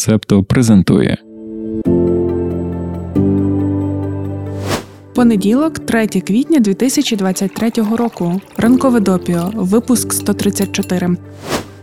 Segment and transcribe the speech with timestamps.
[0.00, 1.18] Септо презентує.
[5.14, 8.40] Понеділок, 3 квітня 2023 року.
[8.56, 9.52] Ранкове допіо.
[9.54, 11.16] Випуск 134.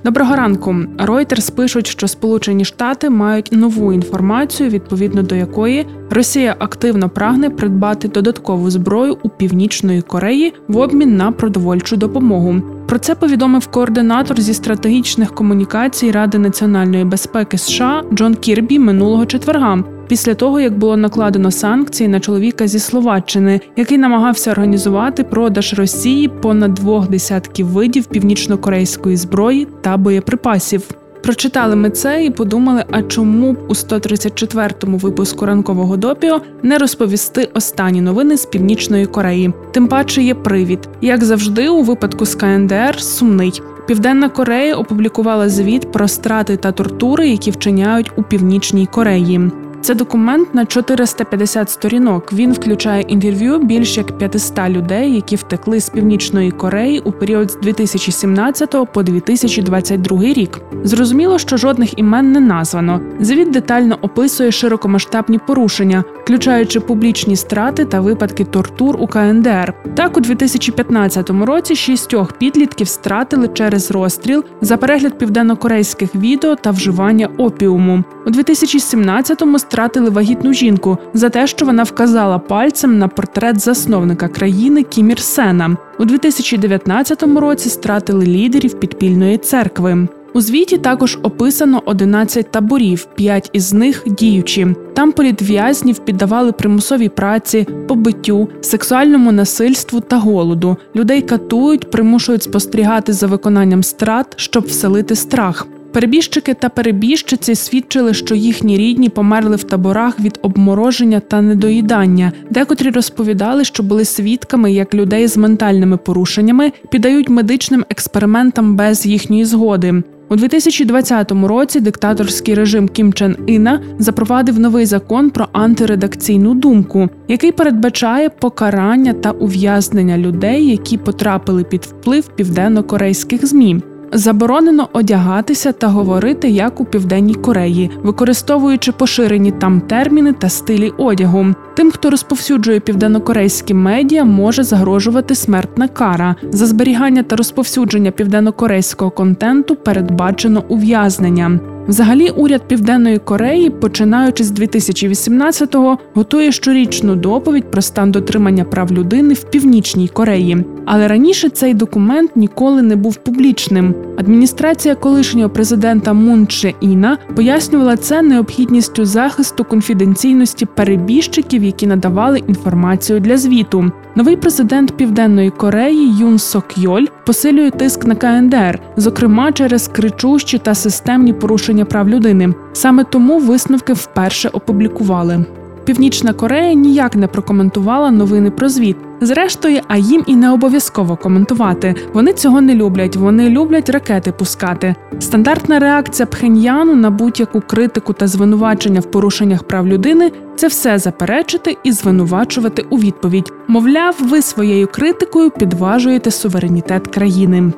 [0.04, 0.72] Доброго ранку.
[0.98, 8.08] Reuters пишуть, що Сполучені Штати мають нову інформацію, відповідно до якої Росія активно прагне придбати
[8.08, 12.77] додаткову зброю у північної Кореї в обмін на продовольчу допомогу.
[12.88, 19.84] Про це повідомив координатор зі стратегічних комунікацій Ради національної безпеки США Джон Кірбі минулого четверга.
[20.08, 26.28] Після того, як було накладено санкції на чоловіка зі Словаччини, який намагався організувати продаж Росії
[26.28, 30.84] понад двох десятків видів північнокорейської зброї та боєприпасів.
[31.28, 37.50] Прочитали ми це і подумали, а чому б у 134-му випуску ранкового допіо не розповісти
[37.54, 39.54] останні новини з північної Кореї.
[39.72, 43.62] Тим паче є привід, як завжди, у випадку з КНДР сумний.
[43.88, 49.52] Південна Корея опублікувала звіт про страти та тортури, які вчиняють у північній Кореї.
[49.88, 52.34] Це документ на 450 сторінок.
[52.34, 57.56] Він включає інтерв'ю більш як 500 людей, які втекли з північної Кореї у період з
[57.56, 60.60] 2017 по 2022 рік.
[60.84, 63.02] Зрозуміло, що жодних імен не названо.
[63.20, 69.74] Звіт детально описує широкомасштабні порушення, включаючи публічні страти та випадки тортур у КНДР.
[69.96, 77.30] Так, у 2015 році шістьох підлітків стратили через розстріл за перегляд південнокорейських відео та вживання
[77.38, 78.04] опіуму.
[78.26, 84.84] У 2017-му стратили вагітну жінку за те, що вона вказала пальцем на портрет засновника країни
[84.84, 85.78] Кім Ір Сена.
[86.00, 90.08] У 2019 році стратили лідерів підпільної церкви.
[90.34, 94.68] У звіті також описано 11 таборів, 5 із них діючі.
[94.94, 100.78] Там політв'язнів піддавали примусовій праці, побиттю, сексуальному насильству та голоду.
[100.96, 105.68] Людей катують, примушують спостерігати за виконанням страт, щоб вселити страх.
[105.94, 112.32] Перебіжчики та перебіжчиці свідчили, що їхні рідні померли в таборах від обмороження та недоїдання.
[112.50, 119.46] Декотрі розповідали, що були свідками, як людей з ментальними порушеннями піддають медичним експериментам без їхньої
[119.46, 120.04] згоди.
[120.30, 127.52] У 2020 році диктаторський режим Кім Чен Іна запровадив новий закон про антиредакційну думку, який
[127.52, 133.82] передбачає покарання та ув'язнення людей, які потрапили під вплив південно-корейських змі.
[134.12, 141.46] Заборонено одягатися та говорити як у південній Кореї, використовуючи поширені там терміни та стилі одягу.
[141.76, 146.36] Тим, хто розповсюджує південнокорейські медіа, може загрожувати смертна кара.
[146.50, 151.60] За зберігання та розповсюдження південнокорейського контенту передбачено ув'язнення.
[151.88, 159.34] Взагалі, уряд Південної Кореї, починаючи з 2018-го, готує щорічну доповідь про стан дотримання прав людини
[159.34, 160.66] в північній Кореї.
[160.86, 163.96] Але раніше цей документ ніколи не був публічним.
[164.18, 173.20] Адміністрація колишнього президента Мун Чже Іна пояснювала це необхідністю захисту конфіденційності перебіжчиків, які надавали інформацію
[173.20, 173.92] для звіту.
[174.18, 180.76] Новий президент Південної Кореї Юн Сок Йоль посилює тиск на КНДР, зокрема через кричущі та
[180.76, 182.54] системні порушення прав людини.
[182.74, 185.46] Саме тому висновки вперше опублікували.
[185.88, 188.98] Північна Корея ніяк не прокоментувала новини про звіт.
[189.22, 191.96] Зрештою, а їм і не обов'язково коментувати.
[192.14, 193.16] Вони цього не люблять.
[193.16, 194.96] Вони люблять ракети пускати.
[195.20, 201.78] Стандартна реакція Пхеньяну на будь-яку критику та звинувачення в порушеннях прав людини це все заперечити
[201.84, 203.52] і звинувачувати у відповідь.
[203.68, 207.74] Мовляв, ви своєю критикою підважуєте суверенітет країни.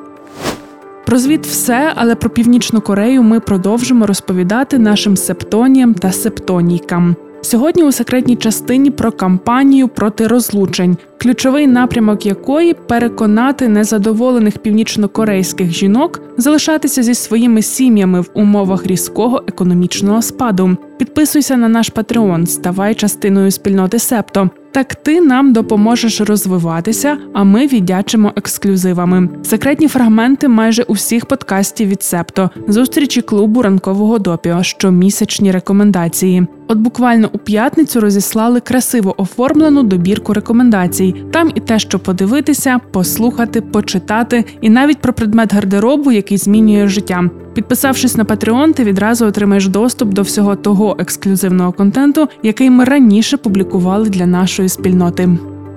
[1.05, 7.15] Про звіт все, але про північну Корею ми продовжимо розповідати нашим септоніям та септонійкам.
[7.41, 16.21] Сьогодні у секретній частині про кампанію проти розлучень, ключовий напрямок якої переконати незадоволених північнокорейських жінок
[16.37, 20.77] залишатися зі своїми сім'ями в умовах різкого економічного спаду.
[20.97, 24.49] Підписуйся на наш Патреон, ставай частиною спільноти Септо.
[24.71, 29.29] Так ти нам допоможеш розвиватися, а ми віддячимо ексклюзивами.
[29.43, 36.47] Секретні фрагменти майже усіх подкастів від Септо, зустрічі клубу ранкового допіо, щомісячні рекомендації.
[36.71, 41.15] От буквально у п'ятницю розіслали красиво оформлену добірку рекомендацій.
[41.31, 47.29] Там і те, що подивитися, послухати, почитати, і навіть про предмет гардеробу, який змінює життя.
[47.53, 53.37] Підписавшись на Patreon, ти відразу отримаєш доступ до всього того ексклюзивного контенту, який ми раніше
[53.37, 55.29] публікували для нашої спільноти.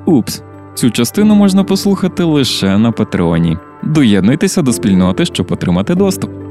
[0.06, 0.43] Упс,
[0.75, 3.56] цю частину можна послухати лише на Патреоні.
[3.83, 6.42] Доєднуйтеся до спільноти, щоб отримати доступ.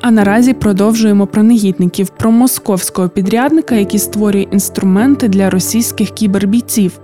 [0.00, 7.00] А наразі продовжуємо про негідників, про московського підрядника, який створює інструменти для російських кібербійців.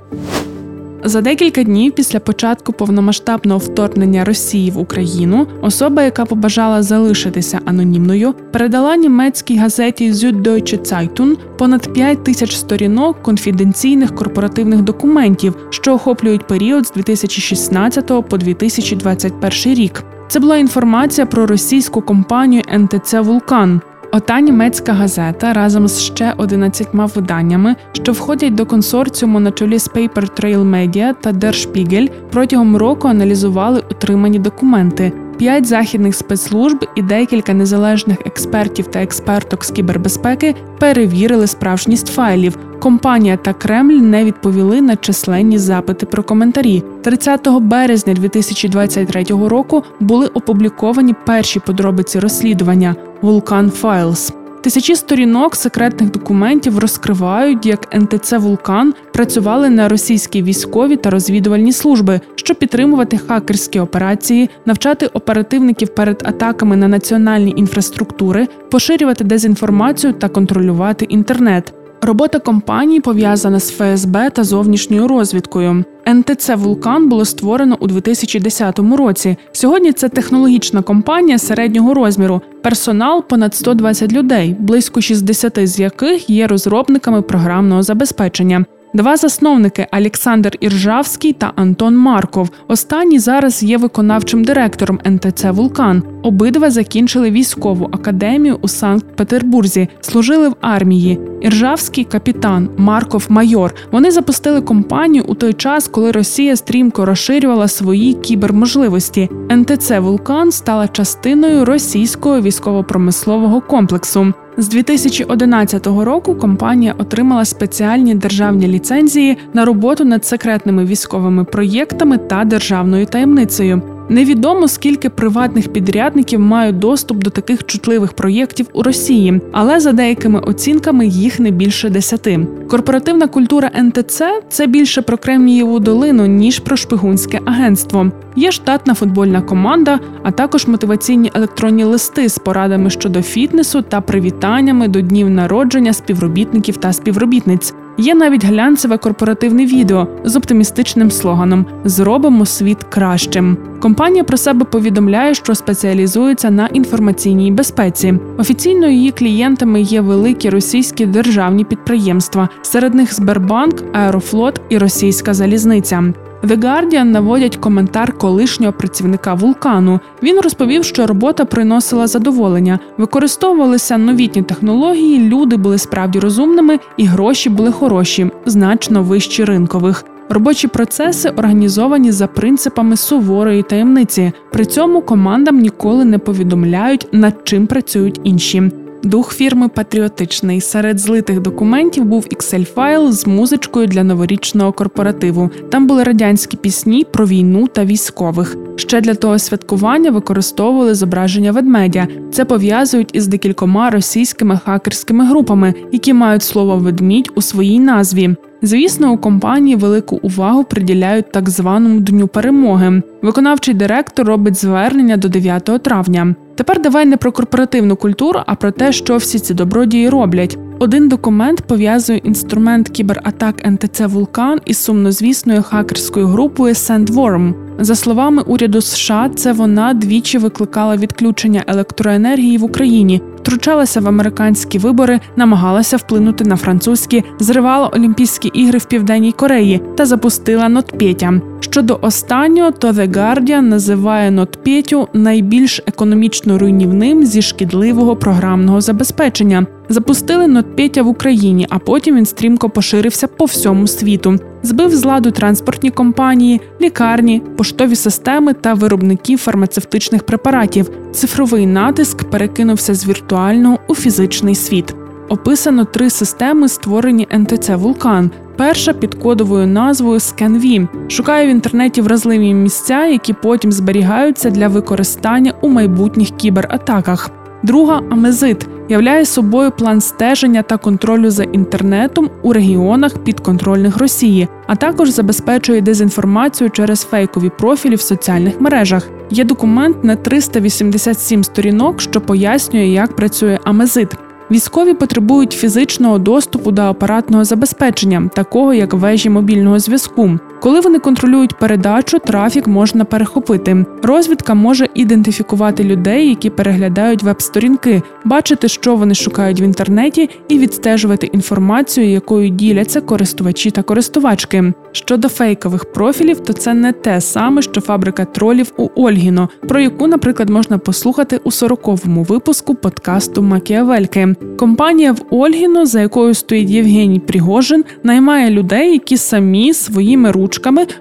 [1.06, 8.34] За декілька днів після початку повномасштабного вторгнення Росії в Україну особа, яка побажала залишитися анонімною,
[8.52, 16.86] передала німецькій газеті Süddeutsche Zeitung понад 5 тисяч сторінок конфіденційних корпоративних документів, що охоплюють період
[16.86, 20.04] з 2016 по 2021 рік.
[20.28, 23.80] Це була інформація про російську компанію НТЦ Вулкан.
[24.12, 29.90] Ота німецька газета разом з ще 11 виданнями, що входять до консорціуму на чолі з
[29.90, 35.12] Paper Trail Media та Der Spiegel, протягом року аналізували отримані документи.
[35.44, 42.58] П'ять західних спецслужб і декілька незалежних експертів та експерток з кібербезпеки перевірили справжність файлів.
[42.80, 46.82] Компанія та Кремль не відповіли на численні запити про коментарі.
[47.02, 54.43] 30 березня 2023 року були опубліковані перші подробиці розслідування Vulcan Files.
[54.64, 62.20] Тисячі сторінок секретних документів розкривають, як НТЦ Вулкан працювали на російські військові та розвідувальні служби,
[62.34, 71.04] щоб підтримувати хакерські операції, навчати оперативників перед атаками на національні інфраструктури, поширювати дезінформацію та контролювати
[71.04, 71.74] інтернет.
[72.02, 75.84] Робота компанії пов'язана з ФСБ та зовнішньою розвідкою.
[76.08, 79.36] НТЦ Вулкан було створено у 2010 році.
[79.52, 82.40] Сьогодні це технологічна компанія середнього розміру.
[82.62, 88.64] Персонал понад 120 людей, близько 60 з яких є розробниками програмного забезпечення.
[88.94, 92.50] Два засновники Олександр Іржавський та Антон Марков.
[92.68, 96.02] Останній зараз є виконавчим директором НТЦ Вулкан.
[96.22, 101.20] Обидва закінчили військову академію у Санкт-Петербурзі, служили в армії.
[101.40, 103.74] Іржавський капітан, Марков майор.
[103.92, 109.28] Вони запустили компанію у той час, коли Росія стрімко розширювала свої кіберможливості.
[109.52, 114.34] НТЦ Вулкан стала частиною російського військово-промислового комплексу.
[114.56, 122.44] З 2011 року компанія отримала спеціальні державні ліцензії на роботу над секретними військовими проєктами та
[122.44, 123.93] державною таємницею.
[124.08, 130.40] Невідомо скільки приватних підрядників мають доступ до таких чутливих проєктів у Росії, але за деякими
[130.40, 132.46] оцінками їх не більше десяти.
[132.68, 138.10] Корпоративна культура НТЦ це більше про Кремнієву долину ніж про шпигунське агентство.
[138.36, 144.88] Є штатна футбольна команда, а також мотиваційні електронні листи з порадами щодо фітнесу та привітаннями
[144.88, 147.74] до днів народження співробітників та співробітниць.
[147.98, 153.56] Є навіть глянцеве корпоративне відео з оптимістичним слоганом Зробимо світ кращим.
[153.80, 158.14] Компанія про себе повідомляє, що спеціалізується на інформаційній безпеці.
[158.38, 166.04] Офіційно її клієнтами є великі російські державні підприємства, серед них Сбербанк, Аерофлот і Російська залізниця.
[166.44, 170.00] The Guardian наводять коментар колишнього працівника вулкану.
[170.22, 177.50] Він розповів, що робота приносила задоволення, використовувалися новітні технології, люди були справді розумними, і гроші
[177.50, 180.04] були хороші, значно вищі ринкових.
[180.28, 184.32] Робочі процеси організовані за принципами суворої таємниці.
[184.52, 188.70] При цьому командам ніколи не повідомляють, над чим працюють інші.
[189.04, 190.60] Дух фірми патріотичний.
[190.60, 195.50] Серед злитих документів був Excel-файл з музичкою для новорічного корпоративу.
[195.70, 198.56] Там були радянські пісні про війну та військових.
[198.76, 202.08] Ще для того святкування використовували зображення ведмедя.
[202.32, 208.36] Це пов'язують із декількома російськими хакерськими групами, які мають слово ведмідь у своїй назві.
[208.62, 213.02] Звісно, у компанії велику увагу приділяють так званому дню перемоги.
[213.22, 216.34] Виконавчий директор робить звернення до 9 травня.
[216.56, 220.58] Тепер давай не про корпоративну культуру, а про те, що всі ці добродії роблять.
[220.78, 227.54] Один документ пов'язує інструмент кібератак НТЦ Вулкан із сумнозвісною хакерською групою SandWorm.
[227.78, 234.78] За словами уряду США, це вона двічі викликала відключення електроенергії в Україні, втручалася в американські
[234.78, 241.40] вибори, намагалася вплинути на французькі, зривала Олімпійські ігри в Південній Кореї та запустила Нотпетя.
[241.60, 249.66] Щодо останнього, то The Guardian називає Нотпетю найбільш економічно руйнівним зі шкідливого програмного забезпечення.
[249.88, 254.38] Запустили Нотпетя в Україні, а потім він стрімко поширився по всьому світу.
[254.64, 260.90] Збив з ладу транспортні компанії, лікарні, поштові системи та виробників фармацевтичних препаратів.
[261.12, 264.94] Цифровий натиск перекинувся з віртуального у фізичний світ.
[265.28, 268.30] Описано три системи, створені НТЦ Вулкан.
[268.56, 270.88] Перша під кодовою назвою ScanV.
[271.08, 277.30] шукає в інтернеті вразливі місця, які потім зберігаються для використання у майбутніх кібератаках.
[277.62, 284.76] Друга Амезит являє собою план стеження та контролю за інтернетом у регіонах підконтрольних Росії, а
[284.76, 289.08] також забезпечує дезінформацію через фейкові профілі в соціальних мережах.
[289.30, 294.08] Є документ на 387 сторінок, що пояснює, як працює Амезит.
[294.50, 300.38] Військові потребують фізичного доступу до апаратного забезпечення, такого як вежі мобільного зв'язку.
[300.64, 303.84] Коли вони контролюють передачу, трафік можна перехопити.
[304.02, 311.26] Розвідка може ідентифікувати людей, які переглядають веб-сторінки, бачити, що вони шукають в інтернеті, і відстежувати
[311.26, 314.72] інформацію, якою діляться користувачі та користувачки.
[314.92, 320.06] Щодо фейкових профілів, то це не те саме, що фабрика тролів у Ольгіно, про яку,
[320.06, 324.34] наприклад, можна послухати у 40-му випуску подкасту Макіавельки.
[324.58, 330.53] Компанія в Ольгіно, за якою стоїть Євгеній Пригожин, наймає людей, які самі своїми ручками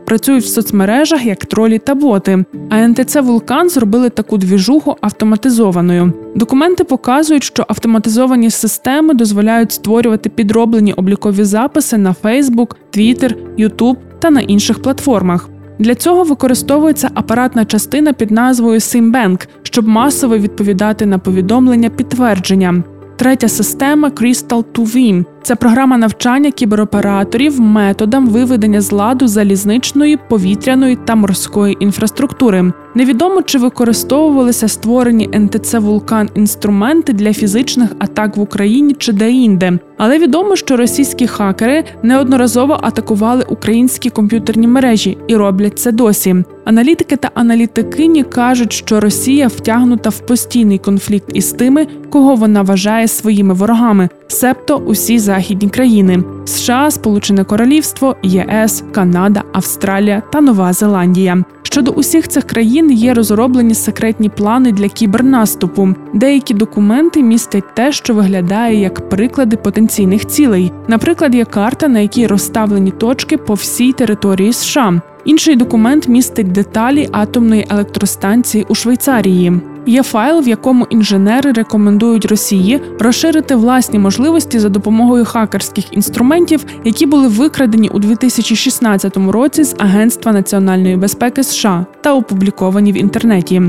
[0.05, 2.45] працюють в соцмережах як тролі та боти.
[2.69, 6.13] А НТЦ Вулкан зробили таку двіжуху автоматизованою.
[6.35, 14.29] Документи показують, що автоматизовані системи дозволяють створювати підроблені облікові записи на Facebook, Twitter, YouTube та
[14.29, 15.49] на інших платформах.
[15.79, 22.83] Для цього використовується апаратна частина під назвою SimBank, щоб масово відповідати на повідомлення підтвердження.
[23.15, 30.95] Третя система Crystal 2 Vim– це програма навчання кібероператорів методам виведення з ладу залізничної, повітряної
[30.95, 32.73] та морської інфраструктури.
[32.95, 39.79] Невідомо чи використовувалися створені НТЦ Вулкан інструменти для фізичних атак в Україні чи де-інде.
[39.97, 46.35] Але відомо, що російські хакери неодноразово атакували українські комп'ютерні мережі і роблять це досі.
[46.65, 53.07] Аналітики та аналітикині кажуть, що Росія втягнута в постійний конфлікт із тими, кого вона вважає
[53.07, 61.43] своїми ворогами, себто усі західні країни: США, Сполучене Королівство, ЄС, Канада, Австралія та Нова Зеландія.
[61.63, 65.89] Щодо усіх цих країн є розроблені секретні плани для кібернаступу.
[66.13, 70.71] Деякі документи містять те, що виглядає як приклади потенційних цілей.
[70.87, 75.01] Наприклад, є карта, на якій розставлені точки по всій території США.
[75.25, 79.61] Інший документ містить деталі атомної електростанції у Швейцарії.
[79.85, 87.05] Є файл, в якому інженери рекомендують Росії розширити власні можливості за допомогою хакерських інструментів, які
[87.05, 93.61] були викрадені у 2016 році з Агентства національної безпеки США та опубліковані в інтернеті.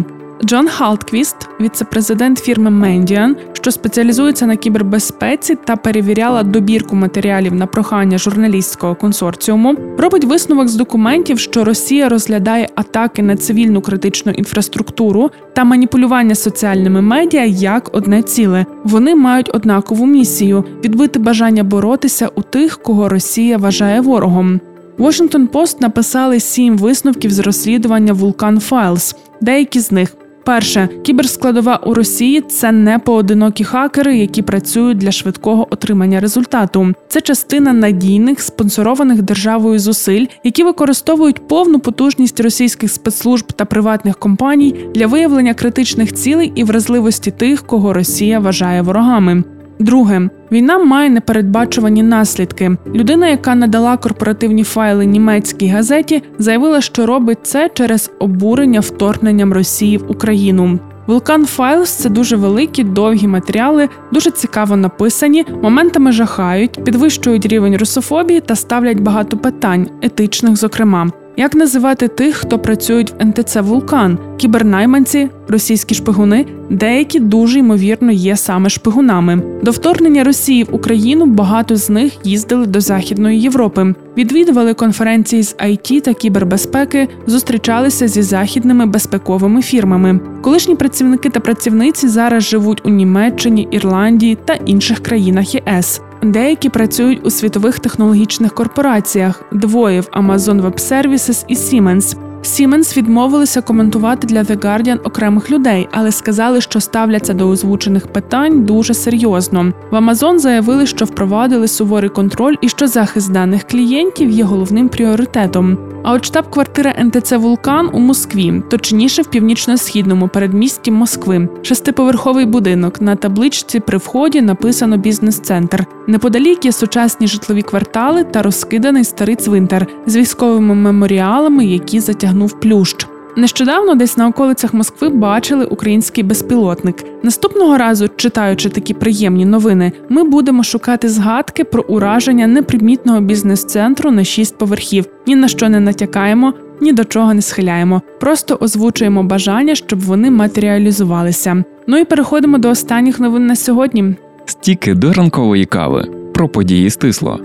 [0.43, 8.19] Джон Халтквіст, віце-президент фірми Мендіан, що спеціалізується на кібербезпеці та перевіряла добірку матеріалів на прохання
[8.19, 15.64] журналістського консорціуму, робить висновок з документів, що Росія розглядає атаки на цивільну критичну інфраструктуру та
[15.64, 18.67] маніпулювання соціальними медіа як одне ціле.
[18.85, 24.61] Вони мають однакову місію відбити бажання боротися у тих, кого Росія вважає ворогом.
[24.99, 29.17] Washington Post написали сім висновків з розслідування Vulcan Files.
[29.41, 35.66] Деякі з них Перше, кіберскладова у Росії це не поодинокі хакери, які працюють для швидкого
[35.70, 36.92] отримання результату.
[37.08, 44.74] Це частина надійних спонсорованих державою зусиль, які використовують повну потужність російських спецслужб та приватних компаній
[44.94, 49.44] для виявлення критичних цілей і вразливості тих, кого Росія вважає ворогами.
[49.78, 52.76] Друге, війна має непередбачувані наслідки.
[52.95, 59.99] Людина, яка надала корпоративні файли німецькій газеті, заявила, що робить це через обурення вторгненням Росії
[59.99, 60.78] в Україну.
[61.07, 68.40] Vulkan Files– це дуже великі, довгі матеріали, дуже цікаво написані, моментами жахають, підвищують рівень русофобії
[68.40, 71.11] та ставлять багато питань, етичних, зокрема.
[71.37, 78.37] Як називати тих, хто працюють в НТЦ Вулкан, кібернайманці, російські шпигуни, деякі дуже ймовірно є
[78.37, 79.43] саме шпигунами.
[79.62, 85.57] До вторгнення Росії в Україну багато з них їздили до Західної Європи, відвідували конференції з
[85.57, 90.21] IT та кібербезпеки, зустрічалися зі західними безпековими фірмами.
[90.43, 96.00] Колишні працівники та працівниці зараз живуть у Німеччині, Ірландії та інших країнах ЄС.
[96.25, 102.16] Деякі працюють у світових технологічних корпораціях, двоє в Amazon Web Services і Siemens.
[102.44, 108.64] Siemens відмовилися коментувати для The Guardian окремих людей, але сказали, що ставляться до озвучених питань
[108.64, 109.72] дуже серйозно.
[109.90, 115.78] В Amazon заявили, що впровадили суворий контроль і що захист даних клієнтів є головним пріоритетом.
[116.06, 123.00] А от штаб-квартира НТЦ Вулкан у Москві, точніше в північно-східному передмісті Москви, шестиповерховий будинок.
[123.00, 125.86] На табличці при вході написано бізнес-центр.
[126.06, 132.00] Неподалік є сучасні житлові квартали та розкиданий старий цвинтар з військовими меморіалами, які
[132.35, 133.07] затягнув плющ.
[133.37, 136.97] Нещодавно десь на околицях Москви бачили український безпілотник.
[137.23, 144.25] Наступного разу, читаючи такі приємні новини, ми будемо шукати згадки про ураження непримітного бізнес-центру на
[144.25, 145.05] шість поверхів.
[145.26, 148.03] Ні на що не натякаємо, ні до чого не схиляємо.
[148.21, 151.64] Просто озвучуємо бажання, щоб вони матеріалізувалися.
[151.87, 154.14] Ну і переходимо до останніх новин на сьогодні.
[154.47, 157.41] Стіки до ранкової кави про події стисло.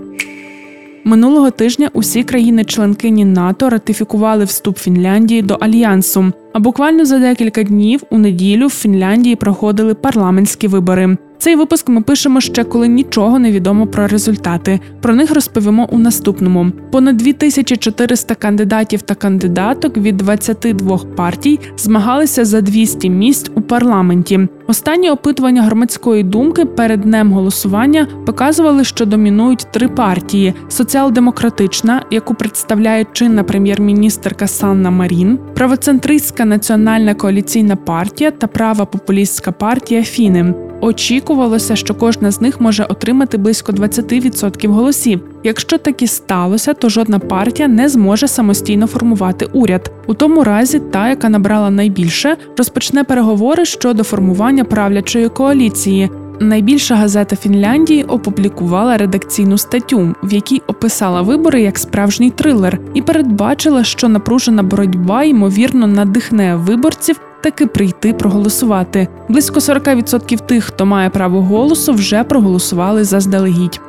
[1.04, 6.32] Минулого тижня усі країни-членкині НАТО ратифікували вступ Фінляндії до альянсу.
[6.52, 11.16] А буквально за декілька днів у неділю в Фінляндії проходили парламентські вибори.
[11.40, 14.80] Цей випуск ми пишемо ще коли нічого не відомо про результати.
[15.00, 16.70] Про них розповімо у наступному.
[16.92, 24.48] Понад 2400 кандидатів та кандидаток від 22 партій змагалися за 200 місць у парламенті.
[24.66, 33.06] Останні опитування громадської думки перед днем голосування показували, що домінують три партії: соціал-демократична, яку представляє
[33.12, 40.54] чинна прем'єр-міністерка Санна Марін, правоцентристська національна коаліційна партія та права популістська партія Фіни.
[40.80, 45.20] Очікувалося, що кожна з них може отримати близько 20% голосів.
[45.44, 49.92] Якщо так і сталося, то жодна партія не зможе самостійно формувати уряд.
[50.06, 56.10] У тому разі, та, яка набрала найбільше, розпочне переговори щодо формування правлячої коаліції.
[56.40, 63.84] Найбільша газета Фінляндії опублікувала редакційну статтю, в якій описала вибори як справжній трилер, і передбачила,
[63.84, 69.08] що напружена боротьба ймовірно надихне виборців таки прийти проголосувати.
[69.28, 73.80] Близько 40% тих, хто має право голосу, вже проголосували заздалегідь.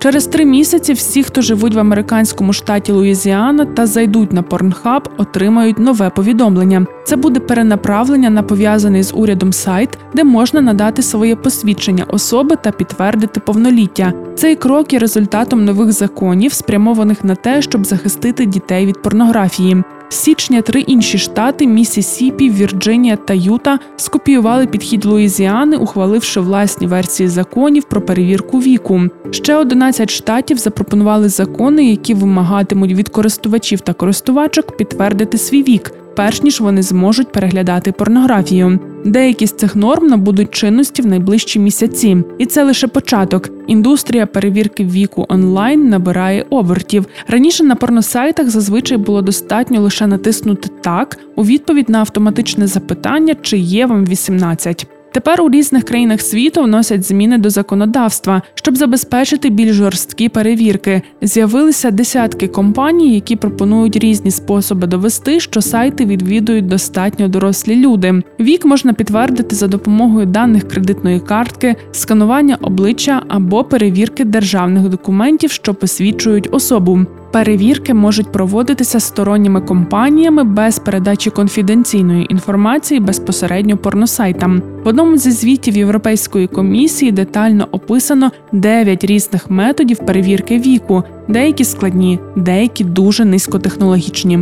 [0.00, 5.78] Через три місяці всі, хто живуть в американському штаті Луїзіана та зайдуть на Pornhub, отримають
[5.78, 6.86] нове повідомлення.
[7.04, 12.70] Це буде перенаправлення на пов'язаний з урядом сайт, де можна надати своє посвідчення особи та
[12.70, 14.12] підтвердити повноліття.
[14.34, 19.82] Цей крок є результатом нових законів, спрямованих на те, щоб захистити дітей від порнографії.
[20.10, 27.84] Січня три інші штати Місісіпі, Вірджинія та Юта скопіювали підхід Луїзіани, ухваливши власні версії законів
[27.84, 29.02] про перевірку віку.
[29.30, 36.42] Ще 11 штатів запропонували закони, які вимагатимуть від користувачів та користувачок підтвердити свій вік перш
[36.42, 38.78] ніж вони зможуть переглядати порнографію.
[39.04, 43.50] Деякі з цих норм набудуть чинності в найближчі місяці, і це лише початок.
[43.66, 47.06] Індустрія перевірки віку онлайн набирає обертів.
[47.28, 53.58] Раніше на порносайтах зазвичай було достатньо лише натиснути так у відповідь на автоматичне запитання, чи
[53.58, 54.86] є вам 18.
[55.18, 61.02] Тепер у різних країнах світу вносять зміни до законодавства, щоб забезпечити більш жорсткі перевірки.
[61.22, 68.22] З'явилися десятки компаній, які пропонують різні способи довести, що сайти відвідують достатньо дорослі люди.
[68.40, 75.74] Вік можна підтвердити за допомогою даних кредитної картки, сканування обличчя або перевірки державних документів, що
[75.74, 77.06] посвідчують особу.
[77.32, 84.62] Перевірки можуть проводитися сторонніми компаніями без передачі конфіденційної інформації безпосередньо порносайтам.
[84.84, 92.18] В одному зі звітів Європейської комісії детально описано 9 різних методів перевірки віку, деякі складні,
[92.36, 94.38] деякі дуже низькотехнологічні.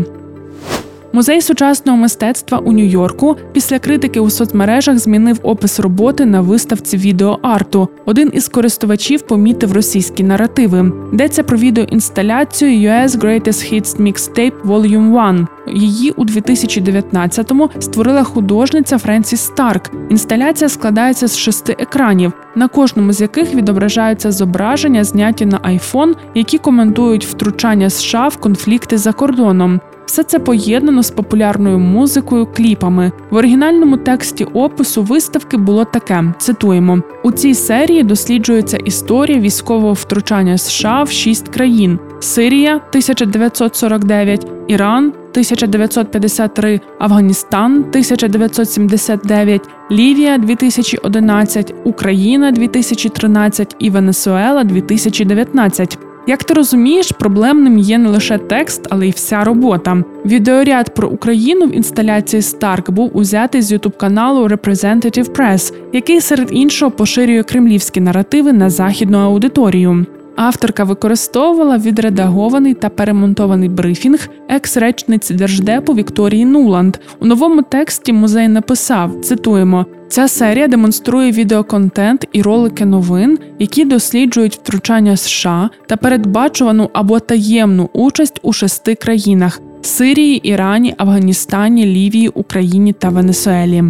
[1.16, 7.88] Музей сучасного мистецтва у Нью-Йорку після критики у соцмережах змінив опис роботи на виставці відеоарту.
[8.04, 10.92] Один із користувачів помітив російські наративи.
[11.12, 15.46] Йдеться про відеоінсталяцію US Greatest Hits Mixtape Volume 1.
[15.74, 19.90] Її у 2019-му створила художниця Френсіс Старк.
[20.10, 26.58] Інсталяція складається з шести екранів, на кожному з яких відображаються зображення, зняті на iPhone, які
[26.58, 29.80] коментують втручання США в конфлікти за кордоном.
[30.06, 33.12] Все це поєднано з популярною музикою, кліпами.
[33.30, 40.58] В оригінальному тексті опису виставки було таке: цитуємо: у цій серії досліджується історія військового втручання
[40.58, 53.90] США в шість країн: Сирія 1949, Іран 1953, Афганістан 1979, Лівія 2011, Україна 2013 і
[53.90, 55.98] Венесуела 2019.
[56.28, 60.02] Як ти розумієш, проблемним є не лише текст, але й вся робота.
[60.24, 66.48] Відеоряд про Україну в інсталяції Старк був узятий з ютуб каналу Representative Press, який серед
[66.52, 70.06] іншого поширює кремлівські наративи на західну аудиторію.
[70.36, 76.96] Авторка використовувала відредагований та перемонтований брифінг екс-речниці держдепу Вікторії Нуланд.
[77.20, 84.54] У новому тексті музей написав: цитуємо: ця серія демонструє відеоконтент і ролики новин, які досліджують
[84.54, 92.92] втручання США та передбачувану або таємну участь у шести країнах: Сирії, Ірані, Афганістані, Лівії, Україні
[92.92, 93.84] та Венесуелі.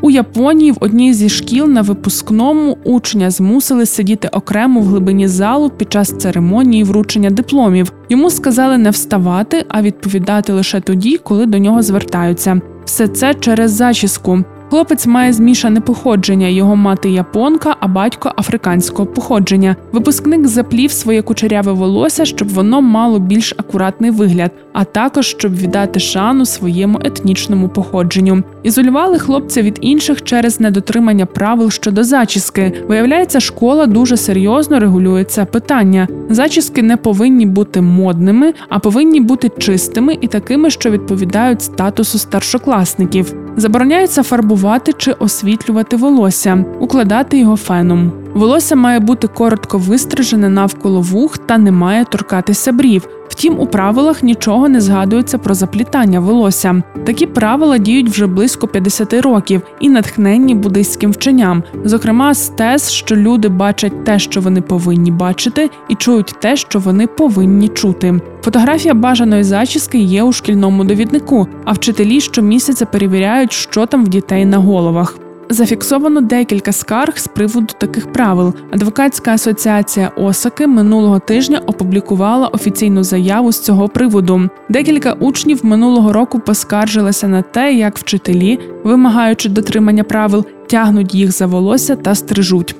[0.00, 5.70] У Японії в одній зі шкіл на випускному учня змусили сидіти окремо в глибині залу
[5.70, 7.92] під час церемонії вручення дипломів.
[8.08, 12.60] Йому сказали не вставати, а відповідати лише тоді, коли до нього звертаються.
[12.84, 14.44] Все це через зачіску.
[14.70, 16.46] Хлопець має змішане походження.
[16.46, 19.76] Його мати японка, а батько африканського походження.
[19.92, 26.00] Випускник заплів своє кучеряве волосся, щоб воно мало більш акуратний вигляд, а також щоб віддати
[26.00, 28.42] шану своєму етнічному походженню.
[28.62, 32.72] Ізолювали хлопця від інших через недотримання правил щодо зачіски.
[32.88, 36.08] Виявляється, школа дуже серйозно регулює це питання.
[36.30, 43.45] Зачіски не повинні бути модними, а повинні бути чистими і такими, що відповідають статусу старшокласників.
[43.56, 48.25] Забороняється фарбувати чи освітлювати волосся, укладати його феном.
[48.36, 53.08] Волосся має бути коротко вистрижене навколо вух та не має торкатися брів.
[53.28, 56.82] Втім, у правилах нічого не згадується про заплітання волосся.
[57.04, 62.52] Такі правила діють вже близько 50 років і натхненні буддийським вченням, зокрема з
[62.90, 68.20] що люди бачать те, що вони повинні бачити, і чують те, що вони повинні чути.
[68.42, 74.44] Фотографія бажаної зачіски є у шкільному довіднику, а вчителі щомісяця перевіряють, що там в дітей
[74.44, 75.18] на головах.
[75.50, 78.54] Зафіксовано декілька скарг з приводу таких правил.
[78.70, 84.48] Адвокатська асоціація Осаки минулого тижня опублікувала офіційну заяву з цього приводу.
[84.68, 91.46] Декілька учнів минулого року поскаржилися на те, як вчителі, вимагаючи дотримання правил, тягнуть їх за
[91.46, 92.76] волосся та стрижуть.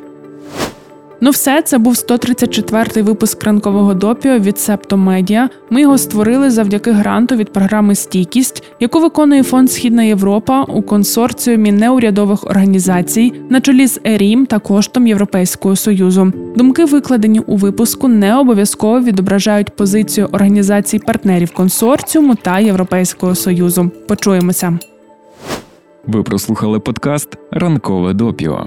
[1.20, 5.48] Ну, все, це був 134-й випуск ранкового допіо від Септо Медіа.
[5.70, 11.72] Ми його створили завдяки гранту від програми Стійкість, яку виконує фонд Східна Європа у консорціумі
[11.72, 16.32] неурядових організацій на чолі з ЕРІМ та коштом Європейського союзу.
[16.56, 23.90] Думки, викладені у випуску, не обов'язково відображають позицію організацій партнерів консорціуму та Європейського союзу.
[24.08, 24.78] Почуємося.
[26.06, 28.66] Ви прослухали подкаст Ранкове допіо.